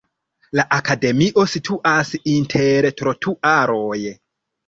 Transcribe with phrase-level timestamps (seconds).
[0.59, 4.01] La akademio situas inter trotuaroj.